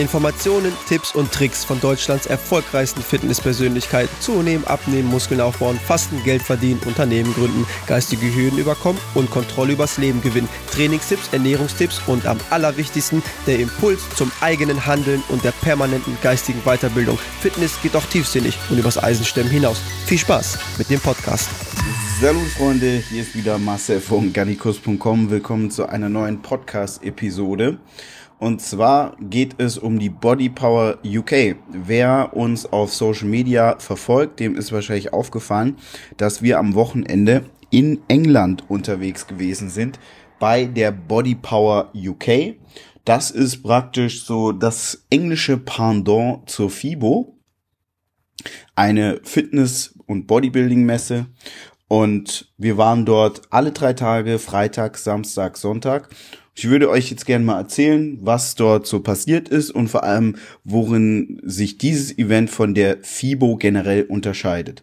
Informationen, 0.00 0.72
Tipps 0.88 1.14
und 1.14 1.30
Tricks 1.30 1.64
von 1.64 1.78
Deutschlands 1.78 2.26
erfolgreichsten 2.26 3.02
Fitnesspersönlichkeiten. 3.02 4.10
Zunehmen, 4.20 4.66
abnehmen, 4.66 5.08
Muskeln 5.08 5.40
aufbauen, 5.40 5.78
fasten, 5.78 6.22
Geld 6.24 6.42
verdienen, 6.42 6.80
Unternehmen 6.86 7.32
gründen, 7.34 7.66
geistige 7.86 8.34
Hürden 8.34 8.58
überkommen 8.58 9.00
und 9.14 9.30
Kontrolle 9.30 9.74
übers 9.74 9.98
Leben 9.98 10.22
gewinnen. 10.22 10.48
Trainingstipps, 10.72 11.32
Ernährungstipps 11.32 12.00
und 12.06 12.26
am 12.26 12.38
allerwichtigsten 12.48 13.22
der 13.46 13.60
Impuls 13.60 14.00
zum 14.16 14.32
eigenen 14.40 14.86
Handeln 14.86 15.22
und 15.28 15.44
der 15.44 15.52
permanenten 15.52 16.16
geistigen 16.22 16.62
Weiterbildung. 16.64 17.18
Fitness 17.40 17.80
geht 17.82 17.94
auch 17.94 18.06
tiefsinnig 18.06 18.58
und 18.70 18.78
übers 18.78 18.96
Eisenstemmen 18.96 19.52
hinaus. 19.52 19.82
Viel 20.06 20.18
Spaß 20.18 20.58
mit 20.78 20.88
dem 20.88 21.00
Podcast. 21.00 21.50
Servus 22.18 22.52
Freunde, 22.54 23.02
hier 23.10 23.22
ist 23.22 23.34
wieder 23.34 23.58
Marcel 23.58 24.00
von 24.00 24.32
Garnikus.com. 24.32 25.30
Willkommen 25.30 25.70
zu 25.70 25.86
einer 25.86 26.08
neuen 26.08 26.42
Podcast-Episode. 26.42 27.78
Und 28.40 28.62
zwar 28.62 29.16
geht 29.20 29.56
es 29.58 29.76
um 29.76 29.98
die 29.98 30.08
Body 30.08 30.48
Power 30.48 30.98
UK. 31.04 31.56
Wer 31.68 32.34
uns 32.34 32.64
auf 32.64 32.92
Social 32.92 33.28
Media 33.28 33.78
verfolgt, 33.78 34.40
dem 34.40 34.56
ist 34.56 34.72
wahrscheinlich 34.72 35.12
aufgefallen, 35.12 35.76
dass 36.16 36.40
wir 36.40 36.58
am 36.58 36.74
Wochenende 36.74 37.44
in 37.68 38.00
England 38.08 38.64
unterwegs 38.68 39.26
gewesen 39.26 39.68
sind 39.68 40.00
bei 40.38 40.64
der 40.64 40.90
Body 40.90 41.34
Power 41.34 41.92
UK. 41.94 42.54
Das 43.04 43.30
ist 43.30 43.62
praktisch 43.62 44.24
so 44.24 44.52
das 44.52 45.04
englische 45.10 45.58
Pendant 45.58 46.48
zur 46.48 46.70
FIBO. 46.70 47.36
Eine 48.74 49.20
Fitness- 49.22 49.98
und 50.06 50.26
Bodybuilding-Messe. 50.26 51.26
Und 51.88 52.50
wir 52.56 52.78
waren 52.78 53.04
dort 53.04 53.42
alle 53.50 53.72
drei 53.72 53.92
Tage, 53.92 54.38
Freitag, 54.38 54.96
Samstag, 54.96 55.58
Sonntag 55.58 56.08
ich 56.54 56.68
würde 56.68 56.90
euch 56.90 57.10
jetzt 57.10 57.26
gerne 57.26 57.44
mal 57.44 57.58
erzählen, 57.58 58.18
was 58.20 58.54
dort 58.54 58.86
so 58.86 59.00
passiert 59.00 59.48
ist 59.48 59.70
und 59.70 59.88
vor 59.88 60.04
allem, 60.04 60.36
worin 60.64 61.40
sich 61.44 61.78
dieses 61.78 62.16
Event 62.18 62.50
von 62.50 62.74
der 62.74 62.98
FIBO 63.02 63.56
generell 63.56 64.02
unterscheidet. 64.02 64.82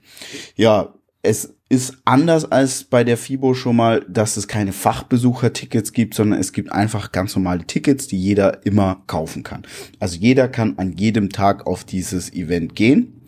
Ja, 0.55 0.93
es 1.21 1.53
ist 1.69 1.97
anders 2.05 2.49
als 2.49 2.85
bei 2.85 3.03
der 3.03 3.17
FIBO 3.17 3.53
schon 3.53 3.75
mal, 3.75 4.05
dass 4.07 4.37
es 4.37 4.47
keine 4.47 4.71
Fachbesuchertickets 4.71 5.91
gibt, 5.91 6.13
sondern 6.13 6.39
es 6.39 6.53
gibt 6.53 6.71
einfach 6.71 7.11
ganz 7.11 7.35
normale 7.35 7.65
Tickets, 7.65 8.07
die 8.07 8.17
jeder 8.17 8.65
immer 8.65 9.03
kaufen 9.07 9.43
kann. 9.43 9.63
Also 9.99 10.17
jeder 10.17 10.47
kann 10.47 10.77
an 10.77 10.93
jedem 10.93 11.29
Tag 11.29 11.67
auf 11.67 11.83
dieses 11.83 12.31
Event 12.33 12.75
gehen. 12.75 13.21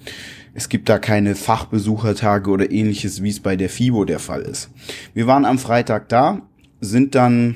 Es 0.54 0.70
gibt 0.70 0.90
da 0.90 0.98
keine 1.00 1.36
Fachbesuchertage 1.36 2.50
oder 2.50 2.72
ähnliches, 2.72 3.22
wie 3.22 3.30
es 3.30 3.42
bei 3.42 3.56
der 3.56 3.70
FIBO 3.70 4.06
der 4.06 4.20
Fall 4.20 4.42
ist. 4.42 4.70
Wir 5.14 5.28
waren 5.28 5.46
am 5.46 5.60
Freitag 5.60 6.10
da, 6.10 6.42
sind 6.80 7.16
dann 7.16 7.56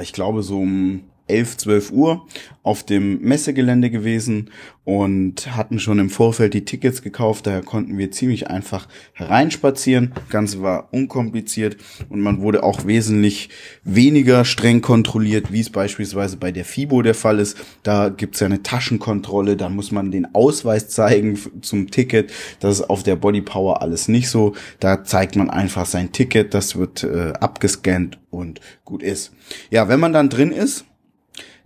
ich 0.00 0.12
glaube, 0.12 0.42
so 0.42 0.60
um 0.60 1.09
11, 1.30 1.56
12 1.58 1.92
Uhr 1.92 2.26
auf 2.62 2.84
dem 2.84 3.20
Messegelände 3.22 3.90
gewesen 3.90 4.50
und 4.84 5.56
hatten 5.56 5.78
schon 5.78 5.98
im 5.98 6.10
Vorfeld 6.10 6.52
die 6.52 6.64
Tickets 6.64 7.00
gekauft. 7.00 7.46
Daher 7.46 7.62
konnten 7.62 7.96
wir 7.96 8.10
ziemlich 8.10 8.48
einfach 8.48 8.86
hereinspazieren. 9.14 10.12
Das 10.14 10.28
Ganze 10.28 10.62
war 10.62 10.92
unkompliziert 10.92 11.76
und 12.08 12.20
man 12.20 12.42
wurde 12.42 12.62
auch 12.62 12.86
wesentlich 12.86 13.48
weniger 13.84 14.44
streng 14.44 14.82
kontrolliert, 14.82 15.52
wie 15.52 15.60
es 15.60 15.70
beispielsweise 15.70 16.36
bei 16.36 16.52
der 16.52 16.64
FIBO 16.64 17.02
der 17.02 17.14
Fall 17.14 17.38
ist. 17.38 17.56
Da 17.82 18.08
gibt's 18.08 18.40
ja 18.40 18.46
eine 18.46 18.62
Taschenkontrolle, 18.62 19.56
da 19.56 19.68
muss 19.68 19.90
man 19.90 20.10
den 20.10 20.34
Ausweis 20.34 20.88
zeigen 20.88 21.38
zum 21.62 21.90
Ticket. 21.90 22.30
Das 22.60 22.80
ist 22.80 22.90
auf 22.90 23.02
der 23.02 23.16
Body 23.16 23.40
Power 23.40 23.80
alles 23.80 24.08
nicht 24.08 24.28
so. 24.28 24.54
Da 24.80 25.04
zeigt 25.04 25.36
man 25.36 25.48
einfach 25.48 25.86
sein 25.86 26.12
Ticket, 26.12 26.52
das 26.52 26.76
wird 26.76 27.04
äh, 27.04 27.32
abgescannt 27.40 28.18
und 28.30 28.60
gut 28.84 29.02
ist. 29.02 29.32
Ja, 29.70 29.88
wenn 29.88 30.00
man 30.00 30.12
dann 30.12 30.28
drin 30.28 30.52
ist, 30.52 30.84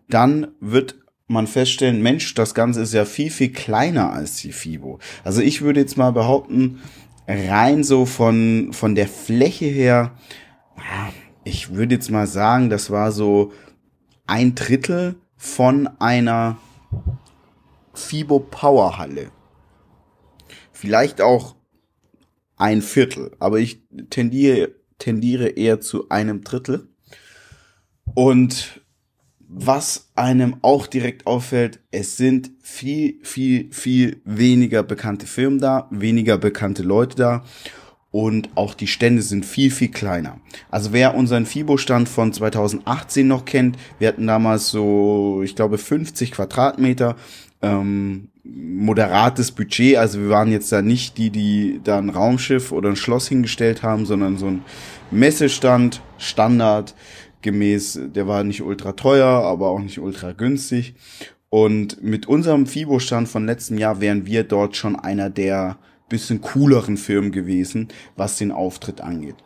dann 0.08 0.48
wird 0.60 0.96
man 1.26 1.46
feststellen, 1.46 2.02
Mensch, 2.02 2.34
das 2.34 2.54
Ganze 2.54 2.82
ist 2.82 2.92
ja 2.92 3.04
viel, 3.04 3.30
viel 3.30 3.52
kleiner 3.52 4.12
als 4.12 4.36
die 4.36 4.52
FIBO. 4.52 4.98
Also 5.24 5.40
ich 5.40 5.62
würde 5.62 5.80
jetzt 5.80 5.96
mal 5.96 6.12
behaupten, 6.12 6.80
rein 7.26 7.82
so 7.82 8.04
von, 8.04 8.72
von 8.72 8.94
der 8.94 9.08
Fläche 9.08 9.64
her, 9.66 10.12
ich 11.44 11.74
würde 11.74 11.94
jetzt 11.94 12.10
mal 12.10 12.26
sagen, 12.26 12.70
das 12.70 12.90
war 12.90 13.12
so 13.12 13.52
ein 14.26 14.54
Drittel 14.54 15.16
von 15.36 15.88
einer 15.98 16.58
FIBO 17.94 18.40
Powerhalle. 18.40 19.30
Vielleicht 20.72 21.20
auch 21.20 21.56
ein 22.56 22.82
Viertel, 22.82 23.34
aber 23.38 23.58
ich 23.58 23.82
tendiere, 24.10 24.74
tendiere 24.98 25.48
eher 25.48 25.80
zu 25.80 26.08
einem 26.08 26.42
Drittel. 26.42 26.88
Und 28.14 28.83
was 29.56 30.10
einem 30.16 30.56
auch 30.62 30.88
direkt 30.88 31.28
auffällt, 31.28 31.78
es 31.92 32.16
sind 32.16 32.50
viel, 32.60 33.20
viel, 33.22 33.68
viel 33.70 34.20
weniger 34.24 34.82
bekannte 34.82 35.26
Firmen 35.26 35.60
da, 35.60 35.86
weniger 35.90 36.38
bekannte 36.38 36.82
Leute 36.82 37.16
da 37.16 37.44
und 38.10 38.50
auch 38.56 38.74
die 38.74 38.88
Stände 38.88 39.22
sind 39.22 39.46
viel, 39.46 39.70
viel 39.70 39.88
kleiner. 39.88 40.38
Also 40.70 40.92
wer 40.92 41.14
unseren 41.14 41.46
FIBO-Stand 41.46 42.08
von 42.08 42.32
2018 42.32 43.26
noch 43.28 43.44
kennt, 43.44 43.76
wir 44.00 44.08
hatten 44.08 44.26
damals 44.26 44.70
so, 44.70 45.42
ich 45.44 45.54
glaube, 45.54 45.78
50 45.78 46.32
Quadratmeter, 46.32 47.14
ähm, 47.62 48.28
moderates 48.42 49.52
Budget, 49.52 49.96
also 49.96 50.20
wir 50.20 50.30
waren 50.30 50.50
jetzt 50.50 50.70
da 50.72 50.82
nicht 50.82 51.16
die, 51.16 51.30
die 51.30 51.80
da 51.82 51.98
ein 51.98 52.10
Raumschiff 52.10 52.72
oder 52.72 52.88
ein 52.88 52.96
Schloss 52.96 53.28
hingestellt 53.28 53.82
haben, 53.82 54.04
sondern 54.04 54.36
so 54.36 54.46
ein 54.46 54.64
Messestand, 55.10 56.02
Standard, 56.18 56.94
gemäß, 57.44 58.00
der 58.02 58.26
war 58.26 58.42
nicht 58.42 58.62
ultra 58.62 58.92
teuer, 58.92 59.28
aber 59.28 59.68
auch 59.70 59.78
nicht 59.78 60.00
ultra 60.00 60.32
günstig. 60.32 60.94
Und 61.48 62.02
mit 62.02 62.26
unserem 62.26 62.66
FIBO-Stand 62.66 63.28
von 63.28 63.46
letztem 63.46 63.78
Jahr 63.78 64.00
wären 64.00 64.26
wir 64.26 64.42
dort 64.42 64.76
schon 64.76 64.96
einer 64.96 65.30
der 65.30 65.78
bisschen 66.08 66.40
cooleren 66.40 66.96
Firmen 66.96 67.30
gewesen, 67.30 67.88
was 68.16 68.36
den 68.36 68.50
Auftritt 68.50 69.00
angeht. 69.00 69.36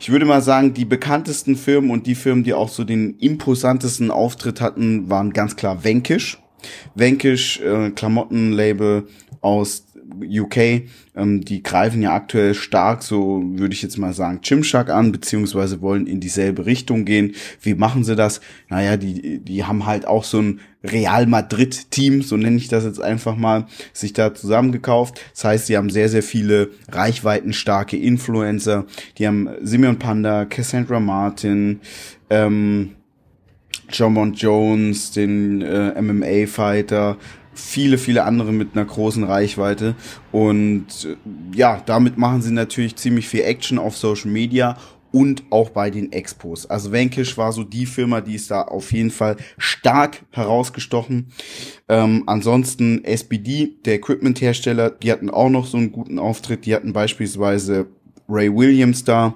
Ich 0.00 0.10
würde 0.10 0.24
mal 0.24 0.42
sagen, 0.42 0.72
die 0.72 0.84
bekanntesten 0.84 1.56
Firmen 1.56 1.90
und 1.90 2.06
die 2.06 2.14
Firmen, 2.14 2.44
die 2.44 2.54
auch 2.54 2.68
so 2.68 2.84
den 2.84 3.18
imposantesten 3.18 4.10
Auftritt 4.10 4.60
hatten, 4.60 5.10
waren 5.10 5.32
ganz 5.32 5.56
klar 5.56 5.84
Wenkisch. 5.84 6.38
Wenkisch, 6.94 7.60
äh, 7.60 7.90
Klamottenlabel 7.90 9.06
aus 9.40 9.86
UK, 10.22 10.88
ähm, 11.16 11.42
die 11.42 11.62
greifen 11.62 12.02
ja 12.02 12.14
aktuell 12.14 12.54
stark, 12.54 13.02
so 13.02 13.42
würde 13.44 13.74
ich 13.74 13.82
jetzt 13.82 13.98
mal 13.98 14.12
sagen, 14.12 14.40
Chimchak 14.42 14.90
an, 14.90 15.12
beziehungsweise 15.12 15.80
wollen 15.80 16.06
in 16.06 16.20
dieselbe 16.20 16.66
Richtung 16.66 17.04
gehen. 17.04 17.34
Wie 17.60 17.74
machen 17.74 18.04
sie 18.04 18.16
das? 18.16 18.40
Naja, 18.68 18.96
die, 18.96 19.38
die 19.38 19.64
haben 19.64 19.86
halt 19.86 20.06
auch 20.06 20.24
so 20.24 20.40
ein 20.40 20.60
Real 20.84 21.26
Madrid-Team, 21.26 22.22
so 22.22 22.36
nenne 22.36 22.56
ich 22.56 22.68
das 22.68 22.84
jetzt 22.84 23.00
einfach 23.00 23.36
mal, 23.36 23.66
sich 23.92 24.12
da 24.12 24.34
zusammengekauft. 24.34 25.20
Das 25.34 25.44
heißt, 25.44 25.66
sie 25.66 25.76
haben 25.76 25.90
sehr, 25.90 26.08
sehr 26.08 26.22
viele 26.22 26.70
reichweitenstarke 26.90 27.96
Influencer. 27.96 28.86
Die 29.18 29.26
haben 29.26 29.48
Simeon 29.60 29.98
Panda, 29.98 30.44
Cassandra 30.44 31.00
Martin, 31.00 31.80
ähm, 32.30 32.94
John 33.90 34.34
Jones, 34.34 35.12
den 35.12 35.62
äh, 35.62 36.00
MMA-Fighter, 36.00 37.16
viele, 37.58 37.98
viele 37.98 38.24
andere 38.24 38.52
mit 38.52 38.70
einer 38.74 38.84
großen 38.84 39.24
Reichweite. 39.24 39.94
Und 40.32 40.86
äh, 41.04 41.16
ja, 41.56 41.82
damit 41.84 42.18
machen 42.18 42.42
sie 42.42 42.52
natürlich 42.52 42.96
ziemlich 42.96 43.28
viel 43.28 43.42
Action 43.42 43.78
auf 43.78 43.96
Social 43.96 44.30
Media 44.30 44.76
und 45.10 45.44
auch 45.50 45.70
bei 45.70 45.90
den 45.90 46.12
Expos. 46.12 46.66
Also 46.66 46.92
Vanquish 46.92 47.36
war 47.38 47.52
so 47.52 47.64
die 47.64 47.86
Firma, 47.86 48.20
die 48.20 48.34
ist 48.34 48.50
da 48.50 48.62
auf 48.62 48.92
jeden 48.92 49.10
Fall 49.10 49.36
stark 49.56 50.24
herausgestochen. 50.30 51.28
Ähm, 51.88 52.24
ansonsten 52.26 53.04
SBD, 53.04 53.78
der 53.84 53.94
Equipment-Hersteller, 53.94 54.90
die 54.90 55.10
hatten 55.10 55.30
auch 55.30 55.48
noch 55.48 55.66
so 55.66 55.78
einen 55.78 55.92
guten 55.92 56.18
Auftritt. 56.18 56.66
Die 56.66 56.74
hatten 56.74 56.92
beispielsweise 56.92 57.86
Ray 58.28 58.54
Williams 58.54 59.04
da 59.04 59.34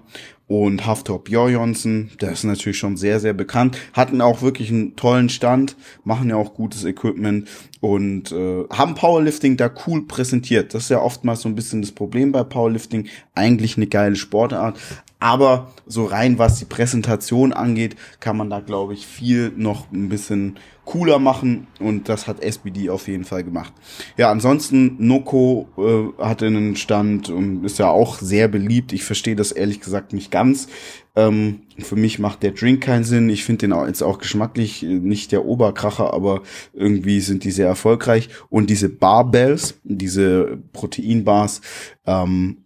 und 0.49 0.87
Haftop 0.87 1.31
Jorjonsson, 1.31 2.11
der 2.21 2.33
ist 2.33 2.45
natürlich 2.45 2.77
schon 2.77 2.99
sehr, 2.99 3.21
sehr 3.21 3.33
bekannt, 3.33 3.79
hatten 3.95 4.21
auch 4.21 4.43
wirklich 4.43 4.71
einen 4.71 4.97
tollen 4.97 5.31
Stand, 5.31 5.77
machen 6.05 6.29
ja 6.29 6.37
auch 6.37 6.53
gutes 6.53 6.85
Equipment 6.85 7.49
und 7.81 8.33
äh, 8.33 8.65
haben 8.71 8.95
Powerlifting 8.95 9.57
da 9.57 9.71
cool 9.87 10.07
präsentiert. 10.07 10.75
Das 10.75 10.85
ist 10.85 10.89
ja 10.91 11.01
oftmals 11.01 11.41
so 11.41 11.49
ein 11.49 11.55
bisschen 11.55 11.81
das 11.81 11.93
Problem 11.93 12.33
bei 12.33 12.45
Powerlifting. 12.45 13.09
Eigentlich 13.35 13.79
eine 13.79 13.87
geile 13.87 14.15
Sportart, 14.17 14.79
aber 15.23 15.73
so 15.87 16.05
rein, 16.05 16.39
was 16.39 16.59
die 16.59 16.65
Präsentation 16.65 17.53
angeht, 17.53 17.95
kann 18.19 18.37
man 18.37 18.51
da, 18.51 18.59
glaube 18.59 18.93
ich, 18.93 19.07
viel 19.07 19.53
noch 19.57 19.91
ein 19.93 20.09
bisschen 20.09 20.59
cooler 20.85 21.21
machen 21.21 21.69
und 21.79 22.09
das 22.09 22.27
hat 22.27 22.43
SPD 22.43 22.91
auf 22.91 23.07
jeden 23.07 23.25
Fall 23.25 23.45
gemacht. 23.45 23.73
Ja, 24.17 24.33
ansonsten 24.33 24.97
Noko 24.99 25.69
äh, 25.79 26.23
hatte 26.23 26.47
einen 26.47 26.75
Stand 26.75 27.31
und 27.31 27.65
ist 27.65 27.79
ja 27.79 27.89
auch 27.89 28.19
sehr 28.19 28.49
beliebt. 28.49 28.93
Ich 28.93 29.05
verstehe 29.05 29.37
das 29.37 29.53
ehrlich 29.53 29.81
gesagt 29.81 30.13
nicht 30.13 30.33
ganz. 30.33 30.67
Ähm, 31.15 31.63
für 31.79 31.95
mich 31.95 32.19
macht 32.19 32.43
der 32.43 32.51
Drink 32.51 32.83
keinen 32.83 33.05
Sinn. 33.05 33.29
Ich 33.29 33.45
finde 33.45 33.61
den 33.61 33.73
auch 33.73 33.87
jetzt 33.87 34.03
auch 34.03 34.19
geschmacklich 34.19 34.83
äh, 34.83 34.87
nicht 34.87 35.31
der 35.31 35.45
Oberkracher, 35.45 36.13
aber 36.13 36.43
irgendwie 36.73 37.21
sind 37.21 37.45
die 37.45 37.53
sehr 37.53 37.69
erfolgreich. 37.69 38.29
Und 38.49 38.69
diese 38.69 38.89
Barbells, 38.89 39.79
diese 39.85 40.59
Proteinbars, 40.73 41.61
ähm, 42.07 42.62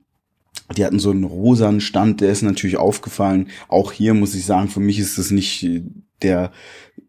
die 0.76 0.84
hatten 0.84 0.98
so 0.98 1.10
einen 1.10 1.24
rosanen 1.24 1.80
Stand, 1.80 2.20
der 2.20 2.30
ist 2.30 2.42
natürlich 2.42 2.76
aufgefallen. 2.76 3.48
Auch 3.68 3.92
hier 3.92 4.14
muss 4.14 4.34
ich 4.34 4.44
sagen, 4.44 4.68
für 4.68 4.80
mich 4.80 4.98
ist 4.98 5.18
das 5.18 5.30
nicht 5.30 5.62
äh, 5.62 5.82
der 6.22 6.52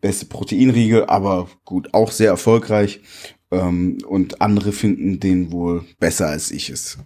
beste 0.01 0.25
Proteinriegel, 0.25 1.05
aber 1.05 1.47
gut, 1.65 1.93
auch 1.93 2.11
sehr 2.11 2.29
erfolgreich. 2.29 3.01
Ähm, 3.51 3.97
und 4.07 4.41
andere 4.41 4.71
finden 4.71 5.19
den 5.19 5.51
wohl 5.51 5.85
besser 5.99 6.27
als 6.27 6.51
ich 6.51 6.69
es. 6.69 6.97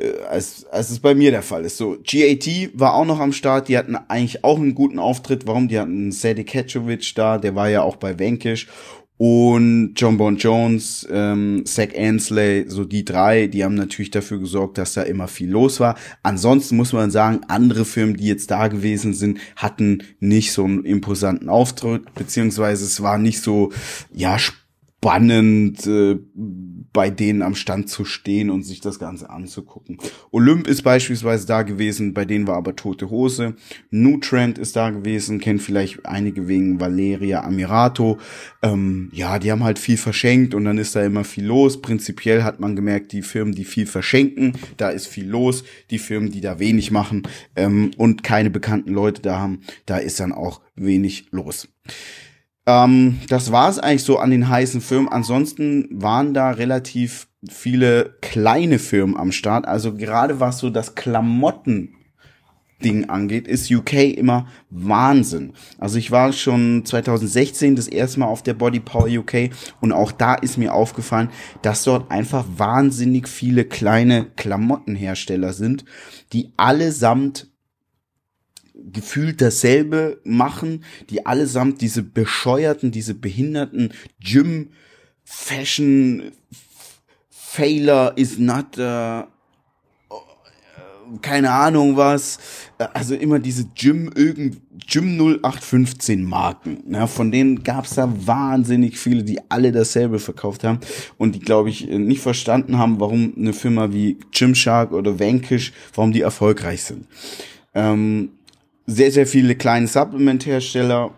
Äh, 0.00 0.22
als, 0.28 0.64
als 0.66 0.90
es 0.90 1.00
bei 1.00 1.14
mir 1.14 1.30
der 1.30 1.42
Fall 1.42 1.64
ist. 1.64 1.76
So, 1.76 1.98
GAT 2.02 2.70
war 2.74 2.94
auch 2.94 3.04
noch 3.04 3.20
am 3.20 3.32
Start, 3.32 3.68
die 3.68 3.76
hatten 3.76 3.96
eigentlich 3.96 4.42
auch 4.42 4.58
einen 4.58 4.74
guten 4.74 4.98
Auftritt. 4.98 5.46
Warum? 5.46 5.68
Die 5.68 5.78
hatten 5.78 6.10
Sadie 6.12 6.44
Ketchovic 6.44 7.14
da, 7.14 7.38
der 7.38 7.54
war 7.54 7.68
ja 7.68 7.82
auch 7.82 7.96
bei 7.96 8.18
Vanquish 8.18 8.66
und 9.20 9.92
John 9.96 10.16
Bon 10.16 10.38
Jones, 10.38 11.06
ähm, 11.12 11.66
Zach 11.66 11.88
Ansley, 11.94 12.64
so 12.68 12.86
die 12.86 13.04
drei, 13.04 13.48
die 13.48 13.62
haben 13.62 13.74
natürlich 13.74 14.10
dafür 14.10 14.38
gesorgt, 14.38 14.78
dass 14.78 14.94
da 14.94 15.02
immer 15.02 15.28
viel 15.28 15.50
los 15.50 15.78
war. 15.78 15.96
Ansonsten 16.22 16.76
muss 16.76 16.94
man 16.94 17.10
sagen, 17.10 17.42
andere 17.48 17.84
Firmen, 17.84 18.16
die 18.16 18.24
jetzt 18.24 18.50
da 18.50 18.68
gewesen 18.68 19.12
sind, 19.12 19.38
hatten 19.56 20.04
nicht 20.20 20.52
so 20.52 20.64
einen 20.64 20.86
imposanten 20.86 21.50
Auftritt, 21.50 22.14
beziehungsweise 22.14 22.86
es 22.86 23.02
war 23.02 23.18
nicht 23.18 23.42
so, 23.42 23.72
ja, 24.10 24.38
spannend, 25.00 25.86
äh, 25.86 26.18
bei 26.92 27.08
denen 27.08 27.40
am 27.40 27.54
Stand 27.54 27.88
zu 27.88 28.04
stehen 28.04 28.50
und 28.50 28.64
sich 28.64 28.80
das 28.80 28.98
Ganze 28.98 29.30
anzugucken. 29.30 29.96
Olymp 30.30 30.66
ist 30.66 30.82
beispielsweise 30.82 31.46
da 31.46 31.62
gewesen, 31.62 32.12
bei 32.12 32.26
denen 32.26 32.46
war 32.46 32.56
aber 32.56 32.76
Tote 32.76 33.08
Hose. 33.08 33.54
Nutrend 33.90 34.58
ist 34.58 34.76
da 34.76 34.90
gewesen, 34.90 35.40
kennt 35.40 35.62
vielleicht 35.62 36.04
einige 36.04 36.48
wegen 36.48 36.80
Valeria 36.80 37.44
Amirato. 37.44 38.18
Ähm, 38.60 39.08
ja, 39.12 39.38
die 39.38 39.50
haben 39.50 39.64
halt 39.64 39.78
viel 39.78 39.96
verschenkt 39.96 40.54
und 40.54 40.66
dann 40.66 40.76
ist 40.76 40.94
da 40.94 41.02
immer 41.02 41.24
viel 41.24 41.46
los. 41.46 41.80
Prinzipiell 41.80 42.42
hat 42.42 42.60
man 42.60 42.76
gemerkt, 42.76 43.12
die 43.12 43.22
Firmen, 43.22 43.54
die 43.54 43.64
viel 43.64 43.86
verschenken, 43.86 44.52
da 44.76 44.90
ist 44.90 45.06
viel 45.06 45.28
los. 45.28 45.64
Die 45.90 45.98
Firmen, 45.98 46.30
die 46.30 46.42
da 46.42 46.58
wenig 46.58 46.90
machen 46.90 47.22
ähm, 47.56 47.92
und 47.96 48.22
keine 48.22 48.50
bekannten 48.50 48.92
Leute 48.92 49.22
da 49.22 49.38
haben, 49.38 49.60
da 49.86 49.96
ist 49.96 50.20
dann 50.20 50.32
auch 50.32 50.60
wenig 50.74 51.26
los. 51.30 51.68
Ähm, 52.66 53.20
das 53.28 53.52
war 53.52 53.68
es 53.68 53.78
eigentlich 53.78 54.04
so 54.04 54.18
an 54.18 54.30
den 54.30 54.48
heißen 54.48 54.80
Firmen. 54.80 55.08
Ansonsten 55.08 55.88
waren 55.90 56.34
da 56.34 56.50
relativ 56.50 57.28
viele 57.48 58.16
kleine 58.20 58.78
Firmen 58.78 59.16
am 59.16 59.32
Start. 59.32 59.66
Also 59.66 59.94
gerade 59.94 60.40
was 60.40 60.58
so 60.58 60.70
das 60.70 60.94
Klamotten 60.94 61.94
Ding 62.82 63.08
angeht, 63.08 63.46
ist 63.46 63.70
UK 63.70 64.16
immer 64.16 64.46
Wahnsinn. 64.70 65.52
Also 65.78 65.98
ich 65.98 66.10
war 66.10 66.32
schon 66.32 66.84
2016 66.84 67.76
das 67.76 67.88
erste 67.88 68.20
Mal 68.20 68.26
auf 68.26 68.42
der 68.42 68.54
Body 68.54 68.80
Power 68.80 69.06
UK 69.06 69.50
und 69.80 69.92
auch 69.92 70.12
da 70.12 70.34
ist 70.34 70.58
mir 70.58 70.74
aufgefallen, 70.74 71.30
dass 71.62 71.84
dort 71.84 72.10
einfach 72.10 72.46
wahnsinnig 72.56 73.28
viele 73.28 73.64
kleine 73.64 74.26
Klamottenhersteller 74.36 75.52
sind, 75.52 75.84
die 76.32 76.52
allesamt 76.56 77.49
gefühlt 78.92 79.40
dasselbe 79.40 80.20
machen, 80.24 80.84
die 81.10 81.26
allesamt 81.26 81.80
diese 81.80 82.02
bescheuerten, 82.02 82.90
diese 82.90 83.14
behinderten 83.14 83.92
Gym 84.20 84.70
Fashion 85.24 86.32
Failure 87.30 88.12
is 88.16 88.38
not 88.38 88.78
uh, 88.78 89.24
keine 91.22 91.50
Ahnung 91.50 91.96
was, 91.96 92.38
also 92.78 93.14
immer 93.14 93.38
diese 93.38 93.66
Gym 93.74 94.10
irgend 94.14 94.60
Gym 94.86 95.18
0815 95.18 96.24
Marken, 96.24 96.82
ne? 96.86 97.06
von 97.06 97.30
denen 97.30 97.62
gab's 97.62 97.94
da 97.94 98.12
wahnsinnig 98.26 98.98
viele, 98.98 99.22
die 99.22 99.40
alle 99.48 99.72
dasselbe 99.72 100.18
verkauft 100.18 100.64
haben 100.64 100.80
und 101.18 101.34
die 101.34 101.40
glaube 101.40 101.70
ich 101.70 101.86
nicht 101.86 102.20
verstanden 102.20 102.78
haben, 102.78 103.00
warum 103.00 103.34
eine 103.36 103.52
Firma 103.52 103.92
wie 103.92 104.18
Gymshark 104.32 104.92
oder 104.92 105.18
Vanquish, 105.18 105.72
warum 105.94 106.12
die 106.12 106.22
erfolgreich 106.22 106.82
sind. 106.82 107.06
Ähm, 107.74 108.30
sehr, 108.90 109.12
sehr 109.12 109.26
viele 109.26 109.54
kleine 109.54 109.86
Supplement-Hersteller. 109.86 111.12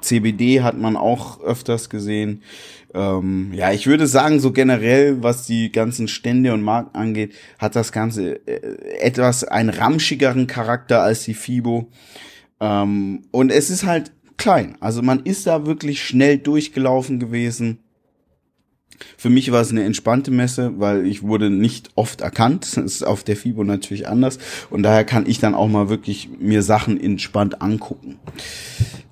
CBD 0.00 0.62
hat 0.62 0.78
man 0.78 0.96
auch 0.96 1.40
öfters 1.42 1.90
gesehen. 1.90 2.42
Ähm, 2.94 3.52
ja, 3.52 3.72
ich 3.72 3.86
würde 3.86 4.06
sagen, 4.06 4.40
so 4.40 4.52
generell, 4.52 5.22
was 5.22 5.46
die 5.46 5.70
ganzen 5.70 6.08
Stände 6.08 6.52
und 6.54 6.62
Marken 6.62 6.94
angeht, 6.96 7.34
hat 7.58 7.76
das 7.76 7.92
Ganze 7.92 8.46
äh, 8.46 9.00
etwas 9.00 9.44
einen 9.44 9.70
ramschigeren 9.70 10.46
Charakter 10.46 11.02
als 11.02 11.24
die 11.24 11.34
FIBO. 11.34 11.88
Ähm, 12.60 13.22
und 13.30 13.50
es 13.50 13.70
ist 13.70 13.84
halt 13.84 14.12
klein. 14.36 14.76
Also 14.80 15.02
man 15.02 15.20
ist 15.24 15.46
da 15.46 15.66
wirklich 15.66 16.02
schnell 16.04 16.38
durchgelaufen 16.38 17.18
gewesen. 17.18 17.78
Für 19.16 19.30
mich 19.30 19.52
war 19.52 19.60
es 19.60 19.70
eine 19.70 19.84
entspannte 19.84 20.30
Messe, 20.30 20.72
weil 20.78 21.06
ich 21.06 21.22
wurde 21.22 21.50
nicht 21.50 21.90
oft 21.94 22.20
erkannt. 22.20 22.64
Das 22.64 22.76
ist 22.76 23.02
auf 23.02 23.22
der 23.24 23.36
FIBO 23.36 23.64
natürlich 23.64 24.08
anders. 24.08 24.38
Und 24.70 24.82
daher 24.82 25.04
kann 25.04 25.26
ich 25.26 25.38
dann 25.38 25.54
auch 25.54 25.68
mal 25.68 25.88
wirklich 25.88 26.28
mir 26.38 26.62
Sachen 26.62 27.00
entspannt 27.00 27.62
angucken. 27.62 28.18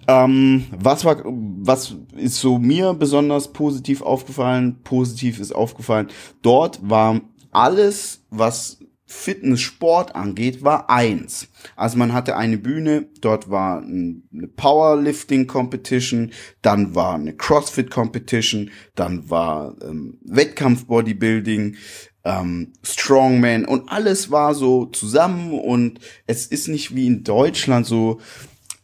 Ähm, 0.08 0.64
was 0.76 1.04
war, 1.04 1.22
was 1.24 1.94
ist 2.16 2.40
so 2.40 2.58
mir 2.58 2.94
besonders 2.94 3.52
positiv 3.52 4.02
aufgefallen? 4.02 4.78
Positiv 4.82 5.38
ist 5.38 5.52
aufgefallen. 5.52 6.08
Dort 6.42 6.80
war 6.82 7.20
alles, 7.52 8.24
was 8.30 8.79
Fitness-Sport 9.10 10.14
angeht, 10.14 10.62
war 10.62 10.88
eins. 10.88 11.48
Also 11.74 11.98
man 11.98 12.12
hatte 12.12 12.36
eine 12.36 12.58
Bühne, 12.58 13.08
dort 13.20 13.50
war 13.50 13.82
eine 13.82 14.22
Powerlifting-Competition, 14.56 16.30
dann 16.62 16.94
war 16.94 17.16
eine 17.16 17.34
CrossFit-Competition, 17.34 18.70
dann 18.94 19.28
war 19.28 19.74
ähm, 19.82 20.20
Wettkampf-Bodybuilding, 20.24 21.76
ähm, 22.24 22.72
Strongman 22.82 23.64
und 23.64 23.90
alles 23.90 24.30
war 24.30 24.54
so 24.54 24.86
zusammen 24.86 25.58
und 25.58 25.98
es 26.26 26.46
ist 26.46 26.68
nicht 26.68 26.94
wie 26.94 27.06
in 27.06 27.24
Deutschland 27.24 27.86
so, 27.86 28.20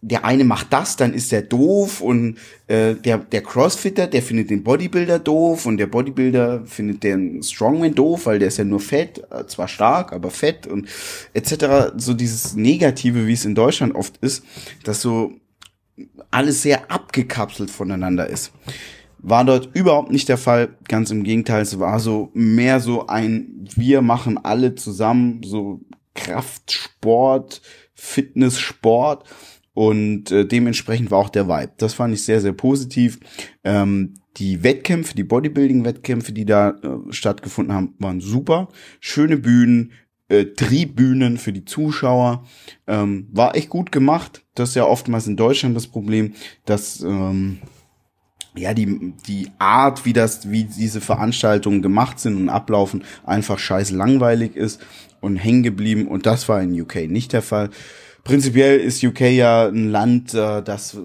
der 0.09 0.25
eine 0.25 0.45
macht 0.45 0.73
das, 0.73 0.95
dann 0.95 1.13
ist 1.13 1.33
der 1.33 1.43
doof 1.43 2.01
und 2.01 2.39
äh, 2.69 2.95
der, 2.95 3.19
der 3.19 3.43
Crossfitter, 3.43 4.07
der 4.07 4.23
findet 4.23 4.51
den 4.51 4.63
Bodybuilder 4.63 5.19
doof 5.19 5.67
und 5.67 5.79
der 5.79 5.89
Bodybuilder 5.89 6.65
findet 6.65 7.03
den 7.03 7.43
Strongman 7.43 7.93
doof, 7.93 8.27
weil 8.27 8.39
der 8.39 8.49
ist 8.49 8.59
ja 8.59 8.65
nur 8.65 8.79
fett, 8.79 9.21
äh, 9.33 9.47
zwar 9.47 9.67
stark, 9.67 10.13
aber 10.13 10.31
fett 10.31 10.69
und 10.69 10.89
etc. 11.35 11.93
So 11.97 12.15
dieses 12.15 12.55
Negative, 12.55 13.27
wie 13.27 13.33
es 13.33 13.45
in 13.45 13.57
Deutschland 13.57 13.97
oft 13.97 14.17
ist, 14.19 14.45
dass 14.85 15.01
so 15.01 15.33
alles 16.31 16.63
sehr 16.63 16.89
abgekapselt 16.89 17.71
voneinander 17.71 18.29
ist. 18.29 18.53
War 19.19 19.45
dort 19.45 19.75
überhaupt 19.75 20.13
nicht 20.13 20.29
der 20.29 20.39
Fall, 20.39 20.69
ganz 20.87 21.11
im 21.11 21.25
Gegenteil, 21.25 21.63
es 21.63 21.81
war 21.81 21.99
so 21.99 22.31
mehr 22.33 22.79
so 22.79 23.09
ein, 23.09 23.67
wir 23.75 24.03
machen 24.03 24.39
alle 24.39 24.77
zusammen, 24.77 25.41
so 25.43 25.81
Kraftsport, 26.15 27.61
Fitnesssport 27.95 29.25
und 29.77 30.31
äh, 30.31 30.47
dementsprechend 30.47 31.11
war 31.11 31.19
auch 31.19 31.29
der 31.29 31.49
Vibe. 31.49 31.73
Das 31.77 31.93
fand 31.93 32.15
ich 32.15 32.25
sehr, 32.25 32.41
sehr 32.41 32.55
positiv. 32.55 33.21
Ähm, 33.63 34.15
die 34.39 34.63
Wettkämpfe, 34.63 35.15
die 35.15 35.23
Bodybuilding-Wettkämpfe, 35.23 36.33
die 36.33 36.47
da 36.47 36.71
äh, 36.71 37.13
stattgefunden 37.13 37.75
haben, 37.75 37.95
waren 37.99 38.23
super. 38.23 38.69
Schöne 39.01 39.37
Bühnen, 39.37 39.93
äh, 40.31 40.47
Tribünen 40.47 41.37
für 41.37 41.53
die 41.53 41.67
Zuschauer. 41.67 42.47
Ähm, 42.87 43.29
war 43.33 43.55
echt 43.55 43.69
gut 43.69 43.93
gemacht. 43.93 44.47
Das 44.55 44.71
ist 44.71 44.77
ja 44.77 44.87
oftmals 44.87 45.27
in 45.27 45.37
Deutschland 45.37 45.77
das 45.77 45.89
Problem, 45.89 46.33
dass 46.65 47.03
ähm, 47.03 47.59
ja 48.57 48.73
die 48.73 49.13
die 49.27 49.51
Art, 49.59 50.07
wie 50.07 50.15
das, 50.15 50.51
wie 50.51 50.65
diese 50.65 51.03
Veranstaltungen 51.03 51.83
gemacht 51.83 52.19
sind 52.19 52.37
und 52.37 52.49
ablaufen, 52.49 53.05
einfach 53.27 53.59
scheiß 53.59 53.91
langweilig 53.91 54.57
ist 54.57 54.81
und 55.21 55.37
hängen 55.37 55.63
geblieben. 55.63 56.09
Und 56.09 56.25
das 56.25 56.49
war 56.49 56.63
in 56.63 56.81
UK 56.81 57.11
nicht 57.11 57.35
der 57.35 57.43
Fall 57.43 57.69
prinzipiell 58.27 58.81
ist 58.81 59.03
UK 59.03 59.21
ja 59.21 59.69
ein 59.69 59.91
Land, 59.91 60.35
äh, 60.35 60.63
das 60.63 60.95
äh, 60.95 60.99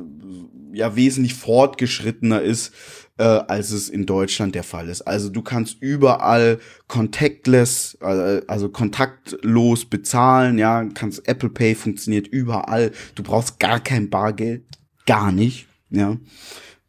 ja 0.74 0.96
wesentlich 0.96 1.36
fortgeschrittener 1.36 2.42
ist, 2.42 2.74
äh, 3.18 3.24
als 3.24 3.72
es 3.72 3.90
in 3.90 4.06
Deutschland 4.06 4.56
der 4.56 4.64
Fall 4.64 4.90
ist. 4.90 5.04
Also 5.04 5.30
du 5.30 5.42
kannst 5.42 5.78
überall 5.82 6.60
contactless, 6.88 7.98
äh, 8.02 8.42
also 8.48 8.70
kontaktlos 8.70 9.86
bezahlen, 9.86 10.58
ja, 10.58 10.84
kannst 10.94 11.28
Apple 11.28 11.50
Pay 11.50 11.76
funktioniert 11.76 12.28
überall. 12.28 12.92
Du 13.16 13.24
brauchst 13.24 13.60
gar 13.60 13.80
kein 13.80 14.10
Bargeld, 14.10 14.64
gar 15.06 15.32
nicht, 15.32 15.68
ja. 15.92 16.18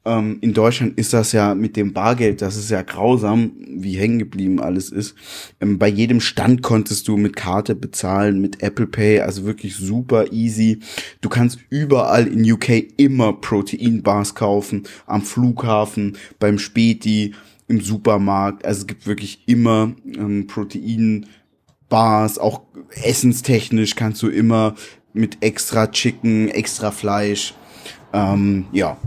Ähm, 0.04 0.38
in 0.40 0.52
Deutschland 0.52 0.98
ist 0.98 1.12
das 1.12 1.30
ja 1.32 1.54
mit 1.54 1.76
dem 1.76 1.92
Bargeld, 1.92 2.42
das 2.42 2.56
ist 2.56 2.70
ja 2.70 2.82
grausam, 2.82 3.52
wie 3.68 3.96
hängen 3.96 4.18
geblieben 4.18 4.60
alles 4.60 4.90
ist. 4.90 5.14
Ähm, 5.60 5.78
bei 5.78 5.88
jedem 5.88 6.20
Stand 6.20 6.62
konntest 6.62 7.06
du 7.06 7.16
mit 7.16 7.36
Karte 7.36 7.76
bezahlen, 7.76 8.40
mit 8.40 8.62
Apple 8.62 8.88
Pay, 8.88 9.20
also 9.20 9.44
wirklich 9.44 9.76
super 9.76 10.32
easy. 10.32 10.80
Du 11.20 11.28
kannst 11.28 11.60
überall 11.70 12.26
in 12.26 12.50
UK 12.50 12.84
immer 12.96 13.32
Proteinbars 13.32 14.34
kaufen, 14.34 14.84
am 15.06 15.22
Flughafen, 15.22 16.16
beim 16.40 16.58
Späti, 16.58 17.34
im 17.68 17.80
Supermarkt. 17.80 18.64
Also 18.66 18.80
es 18.80 18.86
gibt 18.88 19.06
wirklich 19.06 19.44
immer 19.46 19.92
ähm, 20.04 20.48
Proteinbars, 20.48 22.38
auch 22.38 22.62
essenstechnisch 22.90 23.94
kannst 23.94 24.22
du 24.22 24.28
immer 24.28 24.74
mit 25.12 25.38
extra 25.42 25.86
Chicken, 25.86 26.48
extra 26.48 26.90
Fleisch. 26.90 27.54
Ähm, 28.12 28.66
ja, 28.72 28.98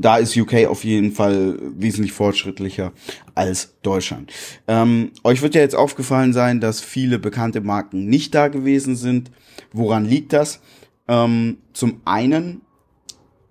da 0.00 0.16
ist 0.16 0.36
UK 0.36 0.66
auf 0.66 0.84
jeden 0.84 1.12
Fall 1.12 1.58
wesentlich 1.76 2.12
fortschrittlicher 2.12 2.92
als 3.34 3.74
Deutschland. 3.82 4.32
Ähm, 4.68 5.12
euch 5.22 5.42
wird 5.42 5.54
ja 5.54 5.60
jetzt 5.60 5.76
aufgefallen 5.76 6.32
sein, 6.32 6.60
dass 6.60 6.80
viele 6.80 7.18
bekannte 7.18 7.60
Marken 7.60 8.06
nicht 8.06 8.34
da 8.34 8.48
gewesen 8.48 8.96
sind. 8.96 9.30
Woran 9.72 10.04
liegt 10.04 10.32
das? 10.32 10.60
Ähm, 11.08 11.58
zum 11.72 12.00
einen 12.04 12.62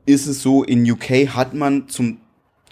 ist 0.05 0.27
es 0.27 0.41
so, 0.41 0.63
in 0.63 0.89
UK 0.89 1.29
hat 1.29 1.53
man 1.53 1.87
zum 1.87 2.17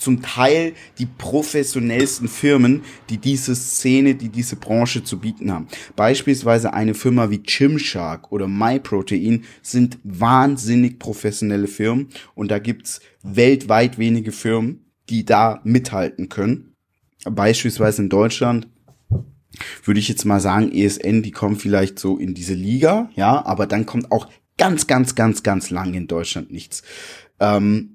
zum 0.02 0.22
Teil 0.24 0.74
die 0.98 1.06
professionellsten 1.06 2.28
Firmen, 2.28 2.82
die 3.10 3.20
diese 3.20 3.56
Szene, 3.56 4.16
die 4.16 4.30
diese 4.30 4.56
Branche 4.56 5.04
zu 5.04 5.20
bieten 5.20 5.52
haben. 5.52 5.68
Beispielsweise 5.96 6.74
eine 6.74 6.96
Firma 6.96 7.30
wie 7.30 7.38
Gymshark 7.38 8.32
oder 8.32 8.48
MyProtein 8.48 9.44
sind 9.62 10.00
wahnsinnig 10.04 10.98
professionelle 10.98 11.68
Firmen 11.68 12.10
und 12.34 12.50
da 12.50 12.58
gibt's 12.58 13.00
weltweit 13.22 14.00
wenige 14.00 14.32
Firmen, 14.32 14.86
die 15.10 15.24
da 15.24 15.62
mithalten 15.64 16.30
können. 16.30 16.74
Beispielsweise 17.24 18.02
in 18.02 18.10
Deutschland 18.10 18.68
würde 19.84 20.00
ich 20.00 20.08
jetzt 20.08 20.26
mal 20.26 20.40
sagen, 20.40 20.72
ESN, 20.72 21.22
die 21.22 21.32
kommen 21.32 21.58
vielleicht 21.58 22.00
so 22.00 22.18
in 22.18 22.34
diese 22.34 22.56
Liga, 22.56 23.10
ja, 23.16 23.46
aber 23.46 23.68
dann 23.68 23.86
kommt 23.86 24.12
auch 24.12 24.28
ganz, 24.58 24.88
ganz, 24.88 25.14
ganz, 25.14 25.44
ganz 25.44 25.70
lang 25.70 25.94
in 25.94 26.08
Deutschland 26.08 26.52
nichts. 26.52 26.82
Ähm, 27.40 27.91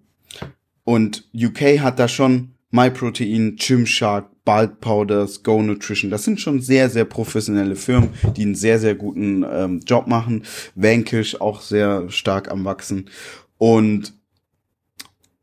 und 0.86 1.28
UK 1.34 1.80
hat 1.80 1.98
da 1.98 2.06
schon 2.06 2.52
MyProtein, 2.70 3.56
Gymshark, 3.56 4.30
Bulk 4.44 4.80
Powders, 4.80 5.42
Go 5.42 5.60
Nutrition. 5.60 6.12
Das 6.12 6.22
sind 6.22 6.40
schon 6.40 6.60
sehr, 6.60 6.88
sehr 6.88 7.04
professionelle 7.04 7.74
Firmen, 7.74 8.10
die 8.36 8.42
einen 8.42 8.54
sehr, 8.54 8.78
sehr 8.78 8.94
guten 8.94 9.44
ähm, 9.50 9.80
Job 9.84 10.06
machen. 10.06 10.44
Vanquish 10.76 11.40
auch 11.40 11.60
sehr 11.60 12.08
stark 12.10 12.52
am 12.52 12.64
Wachsen. 12.64 13.10
Und 13.58 14.14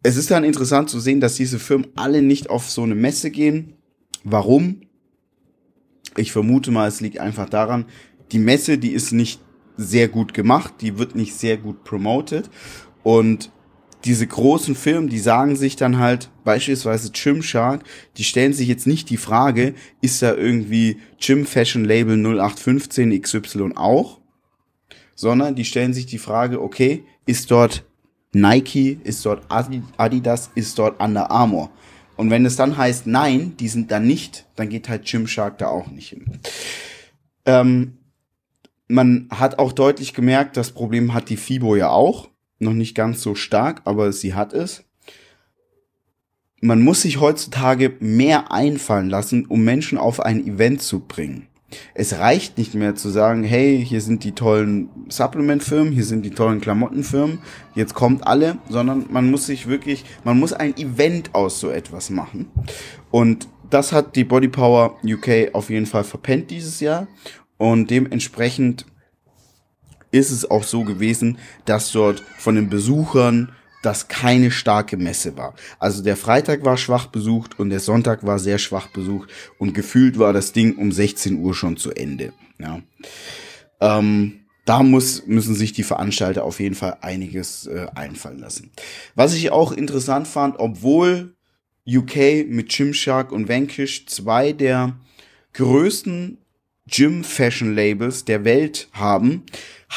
es 0.01 0.15
ist 0.15 0.31
dann 0.31 0.45
interessant 0.45 0.89
zu 0.89 1.01
sehen, 1.01 1.19
dass 1.19 1.35
diese 1.35 1.59
Firmen 1.59 1.89
alle 1.95 2.21
nicht 2.21 2.49
auf 2.49 2.69
so 2.69 2.83
eine 2.83 2.95
Messe 2.95 3.29
gehen. 3.29 3.73
Warum? 4.23 4.83
Ich 6.15 6.31
vermute 6.31 6.71
mal, 6.71 6.87
es 6.87 7.01
liegt 7.01 7.19
einfach 7.19 7.49
daran, 7.49 7.85
die 8.31 8.39
Messe, 8.39 8.77
die 8.77 8.91
ist 8.91 9.11
nicht 9.11 9.41
sehr 9.75 10.07
gut 10.07 10.33
gemacht, 10.33 10.75
die 10.79 10.97
wird 10.97 11.15
nicht 11.15 11.35
sehr 11.35 11.57
gut 11.57 11.83
promoted 11.83 12.49
und 13.03 13.51
diese 14.05 14.27
großen 14.27 14.75
Firmen, 14.75 15.09
die 15.09 15.19
sagen 15.19 15.55
sich 15.55 15.75
dann 15.75 15.97
halt, 15.97 16.29
beispielsweise 16.43 17.11
Gymshark, 17.11 17.83
die 18.17 18.23
stellen 18.23 18.53
sich 18.53 18.67
jetzt 18.67 18.85
nicht 18.85 19.09
die 19.09 19.17
Frage, 19.17 19.75
ist 20.01 20.21
da 20.21 20.33
irgendwie 20.33 20.97
Gym 21.19 21.45
Fashion 21.45 21.85
Label 21.85 22.17
0815 22.17 23.21
XY 23.21 23.73
auch, 23.75 24.19
sondern 25.15 25.55
die 25.55 25.65
stellen 25.65 25.93
sich 25.93 26.05
die 26.05 26.17
Frage, 26.17 26.61
okay, 26.61 27.03
ist 27.25 27.49
dort 27.49 27.85
Nike, 28.33 28.99
ist 29.03 29.25
dort 29.25 29.45
Adidas, 29.49 30.51
ist 30.55 30.77
dort 30.77 31.01
Under 31.01 31.31
Armour? 31.31 31.69
Und 32.17 32.29
wenn 32.29 32.45
es 32.45 32.55
dann 32.55 32.77
heißt, 32.77 33.07
nein, 33.07 33.55
die 33.57 33.69
sind 33.69 33.89
da 33.89 33.99
nicht, 33.99 34.47
dann 34.55 34.69
geht 34.69 34.89
halt 34.89 35.05
Gymshark 35.05 35.57
da 35.57 35.67
auch 35.67 35.87
nicht 35.87 36.09
hin. 36.09 36.39
Ähm, 37.45 37.97
man 38.87 39.27
hat 39.31 39.59
auch 39.59 39.71
deutlich 39.71 40.13
gemerkt, 40.13 40.57
das 40.57 40.71
Problem 40.71 41.13
hat 41.13 41.29
die 41.29 41.37
FIBO 41.37 41.75
ja 41.75 41.89
auch 41.89 42.32
noch 42.63 42.73
nicht 42.73 42.95
ganz 42.95 43.21
so 43.21 43.35
stark, 43.35 43.81
aber 43.85 44.11
sie 44.11 44.33
hat 44.33 44.53
es. 44.53 44.83
Man 46.61 46.81
muss 46.81 47.01
sich 47.01 47.19
heutzutage 47.19 47.93
mehr 47.99 48.51
einfallen 48.51 49.09
lassen, 49.09 49.45
um 49.45 49.63
Menschen 49.63 49.97
auf 49.97 50.21
ein 50.21 50.45
Event 50.47 50.81
zu 50.81 51.01
bringen. 51.01 51.47
Es 51.93 52.19
reicht 52.19 52.57
nicht 52.57 52.73
mehr 52.75 52.95
zu 52.95 53.09
sagen, 53.09 53.43
hey, 53.43 53.83
hier 53.83 54.01
sind 54.01 54.23
die 54.23 54.33
tollen 54.33 54.89
Supplement-Firmen, 55.09 55.91
hier 55.91 56.05
sind 56.05 56.23
die 56.23 56.29
tollen 56.29 56.61
Klamottenfirmen, 56.61 57.39
jetzt 57.75 57.93
kommt 57.93 58.25
alle, 58.27 58.57
sondern 58.69 59.07
man 59.09 59.29
muss 59.29 59.47
sich 59.47 59.67
wirklich, 59.67 60.05
man 60.23 60.39
muss 60.39 60.53
ein 60.53 60.77
Event 60.77 61.33
aus 61.33 61.59
so 61.59 61.69
etwas 61.69 62.09
machen. 62.09 62.47
Und 63.11 63.47
das 63.69 63.91
hat 63.91 64.15
die 64.15 64.23
Body 64.23 64.49
Power 64.49 64.97
UK 65.03 65.53
auf 65.53 65.69
jeden 65.69 65.87
Fall 65.87 66.03
verpennt 66.03 66.51
dieses 66.51 66.79
Jahr. 66.79 67.07
Und 67.57 67.89
dementsprechend 67.89 68.85
ist 70.13 70.31
es 70.31 70.49
auch 70.49 70.63
so 70.63 70.83
gewesen, 70.83 71.37
dass 71.65 71.91
dort 71.91 72.23
von 72.37 72.55
den 72.55 72.69
Besuchern 72.69 73.51
das 73.81 74.07
keine 74.07 74.49
starke 74.49 74.95
Messe 74.95 75.35
war. 75.35 75.55
Also 75.77 76.01
der 76.01 76.15
Freitag 76.15 76.63
war 76.63 76.77
schwach 76.77 77.07
besucht 77.07 77.59
und 77.59 77.69
der 77.69 77.81
Sonntag 77.81 78.25
war 78.25 78.39
sehr 78.39 78.57
schwach 78.57 78.87
besucht 78.87 79.29
und 79.57 79.73
gefühlt 79.73 80.17
war 80.17 80.31
das 80.31 80.53
Ding 80.53 80.77
um 80.77 80.91
16 80.91 81.37
Uhr 81.39 81.53
schon 81.53 81.75
zu 81.75 81.91
Ende. 81.91 82.31
Ja. 82.59 82.81
Ähm, 83.81 84.39
da 84.65 84.81
muss, 84.81 85.25
müssen 85.27 85.55
sich 85.55 85.73
die 85.73 85.83
Veranstalter 85.83 86.45
auf 86.45 86.61
jeden 86.61 86.75
Fall 86.75 86.97
einiges 87.01 87.67
äh, 87.67 87.87
einfallen 87.93 88.39
lassen. 88.39 88.71
Was 89.15 89.33
ich 89.33 89.51
auch 89.51 89.73
interessant 89.73 90.27
fand, 90.27 90.55
obwohl 90.59 91.35
UK 91.85 92.47
mit 92.47 92.69
Gymshark 92.69 93.33
und 93.33 93.49
Vanquish 93.49 94.05
zwei 94.05 94.53
der 94.53 94.95
größten 95.51 96.37
Gym 96.87 97.23
Fashion 97.23 97.75
Labels 97.75 98.25
der 98.25 98.45
Welt 98.45 98.87
haben, 98.93 99.43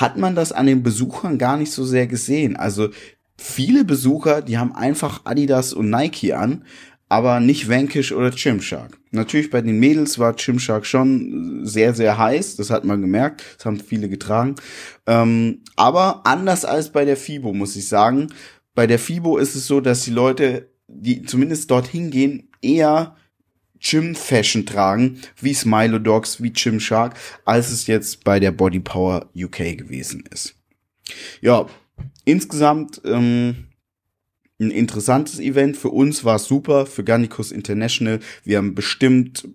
hat 0.01 0.19
man 0.19 0.35
das 0.35 0.53
an 0.53 0.67
den 0.67 0.83
Besuchern 0.83 1.39
gar 1.39 1.57
nicht 1.57 1.73
so 1.73 1.85
sehr 1.85 2.07
gesehen. 2.07 2.57
Also 2.57 2.91
viele 3.39 3.85
Besucher, 3.85 4.43
die 4.43 4.59
haben 4.59 4.75
einfach 4.75 5.23
Adidas 5.25 5.73
und 5.73 5.91
Nike 5.91 6.35
an, 6.35 6.65
aber 7.09 7.41
nicht 7.41 7.69
Vanquish 7.69 8.13
oder 8.13 8.31
Gymshark. 8.31 8.99
Natürlich 9.11 9.51
bei 9.51 9.63
den 9.63 9.79
Mädels 9.79 10.19
war 10.19 10.35
Gymshark 10.35 10.85
schon 10.85 11.65
sehr, 11.65 11.95
sehr 11.95 12.19
heiß, 12.19 12.57
das 12.57 12.71
hat 12.71 12.85
man 12.85 13.01
gemerkt, 13.01 13.43
das 13.57 13.65
haben 13.65 13.81
viele 13.81 14.09
getragen. 14.09 14.57
Ähm, 15.07 15.63
aber 15.77 16.27
anders 16.27 16.65
als 16.65 16.91
bei 16.91 17.05
der 17.05 17.17
FIBO, 17.17 17.55
muss 17.55 17.77
ich 17.77 17.89
sagen. 17.89 18.29
Bei 18.75 18.87
der 18.87 18.99
FIBO 18.99 19.39
ist 19.39 19.55
es 19.55 19.67
so, 19.67 19.81
dass 19.81 20.03
die 20.03 20.11
Leute, 20.11 20.69
die 20.89 21.23
zumindest 21.23 21.71
dorthin 21.71 22.11
gehen, 22.11 22.51
eher 22.61 23.17
Gym-Fashion 23.81 24.67
tragen, 24.67 25.21
wie 25.41 25.55
Smilo 25.55 25.99
Dogs, 25.99 26.43
wie 26.43 26.53
Gymshark, 26.53 27.17
als 27.45 27.71
es 27.71 27.87
jetzt 27.87 28.25
bei 28.25 28.41
der 28.41 28.53
Body 28.53 28.81
Power 28.81 29.29
UK 29.37 29.77
gewesen 29.77 30.25
ist. 30.31 30.55
Ja, 31.41 31.67
insgesamt 32.25 33.01
ähm, 33.05 33.67
ein 34.59 34.71
interessantes 34.71 35.39
Event. 35.39 35.77
Für 35.77 35.91
uns 35.91 36.25
war 36.25 36.37
es 36.37 36.47
super, 36.47 36.87
für 36.87 37.05
Garnicus 37.05 37.53
International. 37.53 38.21
Wir 38.45 38.59
haben 38.59 38.75
bestimmt 38.75 39.49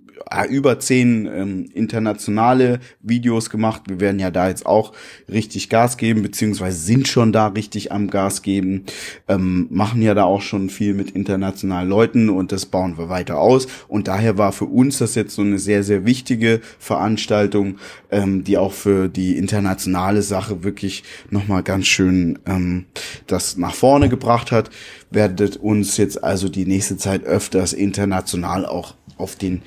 über 0.49 0.79
zehn 0.79 1.25
ähm, 1.25 1.69
internationale 1.73 2.79
Videos 3.01 3.49
gemacht. 3.49 3.83
Wir 3.87 3.99
werden 3.99 4.19
ja 4.19 4.31
da 4.31 4.49
jetzt 4.49 4.65
auch 4.65 4.93
richtig 5.29 5.69
Gas 5.69 5.97
geben, 5.97 6.21
beziehungsweise 6.21 6.77
sind 6.77 7.07
schon 7.07 7.31
da 7.31 7.47
richtig 7.47 7.91
am 7.91 8.09
Gas 8.09 8.41
geben. 8.41 8.85
Ähm, 9.27 9.67
machen 9.69 10.01
ja 10.01 10.13
da 10.13 10.23
auch 10.23 10.41
schon 10.41 10.69
viel 10.69 10.93
mit 10.93 11.11
internationalen 11.11 11.89
Leuten 11.89 12.29
und 12.29 12.51
das 12.51 12.65
bauen 12.65 12.97
wir 12.97 13.09
weiter 13.09 13.39
aus. 13.39 13.67
Und 13.87 14.07
daher 14.07 14.37
war 14.37 14.51
für 14.51 14.65
uns 14.65 14.99
das 14.99 15.15
jetzt 15.15 15.35
so 15.35 15.41
eine 15.41 15.59
sehr, 15.59 15.83
sehr 15.83 16.05
wichtige 16.05 16.61
Veranstaltung, 16.79 17.77
ähm, 18.09 18.43
die 18.43 18.57
auch 18.57 18.73
für 18.73 19.09
die 19.09 19.37
internationale 19.37 20.21
Sache 20.21 20.63
wirklich 20.63 21.03
nochmal 21.29 21.63
ganz 21.63 21.87
schön 21.87 22.39
ähm, 22.45 22.85
das 23.27 23.57
nach 23.57 23.73
vorne 23.73 24.09
gebracht 24.09 24.51
hat 24.51 24.69
werdet 25.11 25.57
uns 25.57 25.97
jetzt 25.97 26.23
also 26.23 26.49
die 26.49 26.65
nächste 26.65 26.97
Zeit 26.97 27.23
öfters 27.23 27.73
international 27.73 28.65
auch 28.65 28.95
auf 29.17 29.35
den 29.35 29.61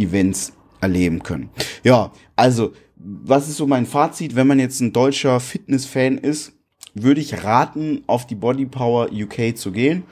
Events 0.00 0.52
erleben 0.80 1.22
können. 1.22 1.50
Ja, 1.84 2.12
also, 2.36 2.72
was 2.96 3.48
ist 3.48 3.56
so 3.56 3.66
mein 3.66 3.86
Fazit? 3.86 4.34
Wenn 4.34 4.46
man 4.46 4.58
jetzt 4.58 4.80
ein 4.80 4.92
deutscher 4.92 5.40
Fitness-Fan 5.40 6.18
ist, 6.18 6.52
würde 6.94 7.20
ich 7.20 7.44
raten, 7.44 8.02
auf 8.06 8.26
die 8.26 8.34
Body 8.34 8.66
Power 8.66 9.10
UK 9.12 9.56
zu 9.56 9.72
gehen. 9.72 10.04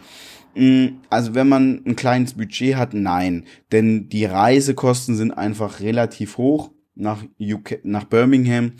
Mm, 0.54 1.00
also 1.11 1.35
wenn 1.35 1.49
man 1.49 1.83
ein 1.87 1.97
kleines 1.97 2.35
Budget 2.35 2.76
hat, 2.76 2.95
nein. 2.95 3.45
Denn 3.73 4.09
die 4.09 4.25
Reisekosten 4.25 5.16
sind 5.16 5.33
einfach 5.33 5.80
relativ 5.80 6.38
hoch 6.38 6.71
nach 6.95 7.25
UK, 7.40 7.80
nach 7.85 8.04
Birmingham. 8.04 8.73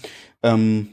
Ähm, 0.42 0.88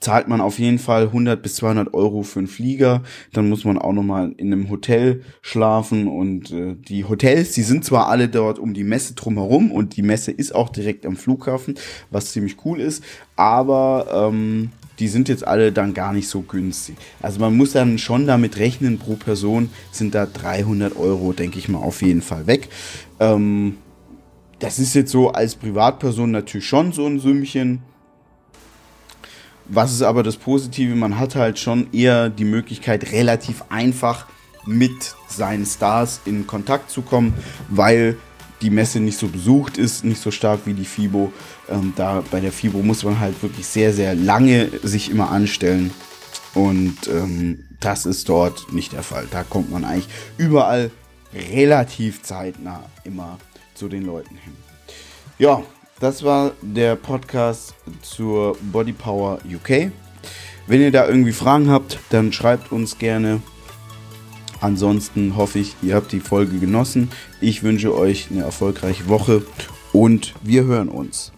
zahlt 0.00 0.28
man 0.28 0.40
auf 0.40 0.58
jeden 0.58 0.78
Fall 0.78 1.04
100 1.04 1.42
bis 1.42 1.56
200 1.56 1.92
Euro 1.92 2.22
für 2.22 2.38
einen 2.38 2.48
Flieger. 2.48 3.02
Dann 3.32 3.48
muss 3.48 3.64
man 3.64 3.78
auch 3.78 3.92
nochmal 3.92 4.32
in 4.36 4.52
einem 4.52 4.70
Hotel 4.70 5.22
schlafen 5.42 6.06
und 6.06 6.52
äh, 6.52 6.76
die 6.76 7.04
Hotels, 7.04 7.52
die 7.52 7.62
sind 7.62 7.84
zwar 7.84 8.08
alle 8.08 8.28
dort 8.28 8.58
um 8.58 8.74
die 8.74 8.84
Messe 8.84 9.14
drumherum 9.14 9.72
und 9.72 9.96
die 9.96 10.02
Messe 10.02 10.30
ist 10.30 10.54
auch 10.54 10.68
direkt 10.68 11.04
am 11.04 11.16
Flughafen, 11.16 11.74
was 12.10 12.32
ziemlich 12.32 12.64
cool 12.64 12.80
ist, 12.80 13.02
aber 13.34 14.30
ähm, 14.30 14.70
die 15.00 15.08
sind 15.08 15.28
jetzt 15.28 15.46
alle 15.46 15.72
dann 15.72 15.94
gar 15.94 16.12
nicht 16.12 16.28
so 16.28 16.42
günstig. 16.42 16.96
Also 17.20 17.40
man 17.40 17.56
muss 17.56 17.72
dann 17.72 17.98
schon 17.98 18.26
damit 18.26 18.58
rechnen, 18.58 18.98
pro 18.98 19.14
Person 19.14 19.70
sind 19.90 20.14
da 20.14 20.26
300 20.26 20.96
Euro, 20.96 21.32
denke 21.32 21.58
ich 21.58 21.68
mal, 21.68 21.78
auf 21.78 22.02
jeden 22.02 22.22
Fall 22.22 22.46
weg. 22.46 22.68
Ähm, 23.20 23.78
das 24.58 24.78
ist 24.78 24.94
jetzt 24.94 25.12
so 25.12 25.30
als 25.30 25.54
Privatperson 25.54 26.30
natürlich 26.30 26.66
schon 26.66 26.92
so 26.92 27.06
ein 27.06 27.20
Sümmchen. 27.20 27.82
Was 29.68 29.92
ist 29.92 30.02
aber 30.02 30.22
das 30.22 30.36
Positive? 30.36 30.94
Man 30.94 31.18
hat 31.18 31.34
halt 31.34 31.58
schon 31.58 31.92
eher 31.92 32.30
die 32.30 32.44
Möglichkeit, 32.44 33.12
relativ 33.12 33.64
einfach 33.68 34.26
mit 34.64 35.14
seinen 35.28 35.66
Stars 35.66 36.20
in 36.24 36.46
Kontakt 36.46 36.90
zu 36.90 37.02
kommen, 37.02 37.34
weil 37.68 38.16
die 38.62 38.70
Messe 38.70 38.98
nicht 39.00 39.18
so 39.18 39.28
besucht 39.28 39.78
ist, 39.78 40.04
nicht 40.04 40.20
so 40.20 40.30
stark 40.30 40.60
wie 40.64 40.74
die 40.74 40.84
FIBO. 40.84 41.32
Ähm, 41.68 41.92
da 41.96 42.24
bei 42.30 42.40
der 42.40 42.50
FIBO 42.52 42.78
muss 42.78 43.04
man 43.04 43.20
halt 43.20 43.40
wirklich 43.42 43.66
sehr, 43.66 43.92
sehr 43.92 44.14
lange 44.14 44.68
sich 44.82 45.10
immer 45.10 45.30
anstellen. 45.30 45.90
Und 46.54 47.06
ähm, 47.08 47.64
das 47.80 48.06
ist 48.06 48.28
dort 48.28 48.72
nicht 48.72 48.92
der 48.92 49.02
Fall. 49.02 49.26
Da 49.30 49.44
kommt 49.44 49.70
man 49.70 49.84
eigentlich 49.84 50.08
überall 50.38 50.90
relativ 51.52 52.22
zeitnah 52.22 52.82
immer 53.04 53.38
zu 53.74 53.88
den 53.88 54.04
Leuten 54.04 54.36
hin. 54.36 54.54
Ja, 55.38 55.62
das 56.00 56.22
war 56.22 56.52
der 56.62 56.96
Podcast 56.96 57.74
zur 58.02 58.56
Body 58.72 58.92
Power 58.92 59.38
UK. 59.44 59.90
Wenn 60.66 60.80
ihr 60.80 60.92
da 60.92 61.08
irgendwie 61.08 61.32
Fragen 61.32 61.70
habt, 61.70 61.98
dann 62.10 62.32
schreibt 62.32 62.72
uns 62.72 62.98
gerne. 62.98 63.40
Ansonsten 64.60 65.36
hoffe 65.36 65.60
ich, 65.60 65.76
ihr 65.82 65.94
habt 65.94 66.12
die 66.12 66.20
Folge 66.20 66.58
genossen. 66.58 67.10
Ich 67.40 67.62
wünsche 67.62 67.94
euch 67.94 68.28
eine 68.30 68.42
erfolgreiche 68.42 69.08
Woche 69.08 69.42
und 69.92 70.34
wir 70.42 70.64
hören 70.64 70.88
uns. 70.88 71.32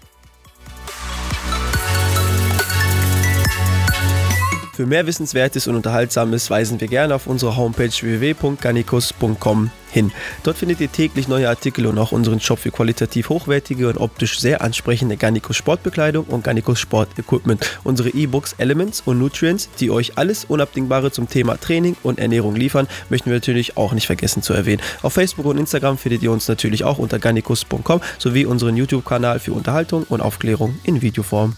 Für 4.80 4.87
mehr 4.87 5.06
Wissenswertes 5.06 5.66
und 5.68 5.76
Unterhaltsames 5.76 6.49
weisen 6.49 6.80
wir 6.80 6.88
gerne 6.88 7.14
auf 7.14 7.26
unsere 7.26 7.54
Homepage 7.54 7.90
www.garnicus.com 7.90 9.70
hin. 9.90 10.10
Dort 10.42 10.56
findet 10.56 10.80
ihr 10.80 10.90
täglich 10.90 11.28
neue 11.28 11.50
Artikel 11.50 11.84
und 11.84 11.99
auch 11.99 12.12
unseren 12.12 12.40
Shop 12.40 12.58
für 12.58 12.70
qualitativ 12.70 13.28
hochwertige 13.28 13.88
und 13.88 13.99
optisch 13.99 14.40
sehr 14.40 14.62
ansprechende 14.62 15.18
Garnicus 15.18 15.56
Sportbekleidung 15.56 16.25
und 16.25 16.44
Garnicus 16.44 16.80
Sportequipment. 16.80 17.78
Unsere 17.84 18.08
E-Books 18.08 18.54
Elements 18.56 19.02
und 19.04 19.18
Nutrients, 19.18 19.68
die 19.80 19.90
euch 19.90 20.16
alles 20.16 20.46
Unabdingbare 20.46 21.12
zum 21.12 21.28
Thema 21.28 21.60
Training 21.60 21.94
und 22.02 22.18
Ernährung 22.18 22.56
liefern, 22.56 22.88
möchten 23.10 23.28
wir 23.28 23.37
natürlich 23.37 23.76
auch 23.76 23.92
nicht 23.92 24.06
vergessen 24.06 24.42
zu 24.42 24.54
erwähnen. 24.54 24.80
Auf 25.02 25.12
Facebook 25.12 25.44
und 25.44 25.58
Instagram 25.58 25.99
findet 25.99 26.22
ihr 26.22 26.32
uns 26.32 26.49
natürlich 26.49 26.84
auch 26.84 26.96
unter 26.96 27.18
garnicus.com 27.18 28.00
sowie 28.16 28.46
unseren 28.46 28.78
YouTube-Kanal 28.78 29.40
für 29.40 29.52
Unterhaltung 29.52 30.04
und 30.08 30.22
Aufklärung 30.22 30.78
in 30.84 31.02
Videoform. 31.02 31.54